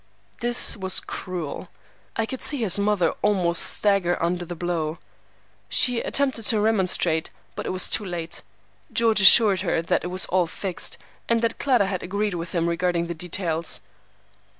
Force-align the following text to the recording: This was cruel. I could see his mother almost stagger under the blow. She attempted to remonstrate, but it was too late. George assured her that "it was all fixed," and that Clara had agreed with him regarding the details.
This 0.39 0.75
was 0.75 0.99
cruel. 0.99 1.67
I 2.15 2.25
could 2.25 2.41
see 2.41 2.57
his 2.57 2.79
mother 2.79 3.11
almost 3.21 3.61
stagger 3.61 4.17
under 4.19 4.43
the 4.45 4.55
blow. 4.55 4.97
She 5.69 5.99
attempted 5.99 6.41
to 6.45 6.59
remonstrate, 6.59 7.29
but 7.53 7.67
it 7.67 7.71
was 7.71 7.87
too 7.87 8.03
late. 8.03 8.41
George 8.91 9.21
assured 9.21 9.61
her 9.61 9.79
that 9.83 10.03
"it 10.03 10.07
was 10.07 10.25
all 10.25 10.47
fixed," 10.47 10.97
and 11.29 11.43
that 11.43 11.59
Clara 11.59 11.85
had 11.85 12.01
agreed 12.01 12.33
with 12.33 12.51
him 12.51 12.67
regarding 12.67 13.05
the 13.05 13.13
details. 13.13 13.79